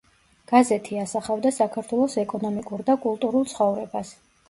[0.51, 4.21] გაზეთი ასახავდა საქართველოს ეკონომიკურ და კულტურულ ცხოვრებას.